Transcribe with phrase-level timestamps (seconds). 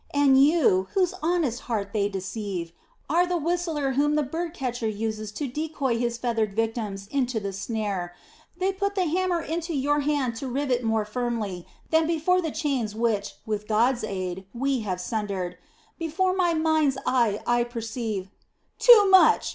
[0.15, 2.71] And you, whose honest heart they deceive,
[3.07, 7.53] are the whistler whom the bird catcher uses to decoy his feathered victims into the
[7.53, 8.15] snare.
[8.57, 12.95] They put the hammer into your hand to rivet more firmly than before the chains
[12.95, 15.59] which, with God's aid, we have sundered.
[15.99, 18.31] Before my mind's eye I perceive...."
[18.79, 19.49] "Too much!"